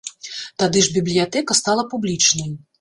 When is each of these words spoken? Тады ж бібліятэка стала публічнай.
Тады 0.61 0.83
ж 0.87 0.95
бібліятэка 0.95 1.59
стала 1.63 1.87
публічнай. 1.95 2.51